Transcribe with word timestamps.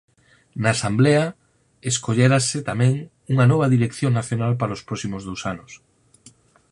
Na 0.61 0.69
Asemblea 0.77 1.23
escollerase 1.89 2.57
tamén 2.69 2.93
unha 3.33 3.45
nova 3.51 3.71
Dirección 3.75 4.11
Nacional 4.19 4.53
para 4.59 4.75
os 4.77 4.85
próximos 4.87 5.21
dous 5.27 5.41
anos. 5.53 5.71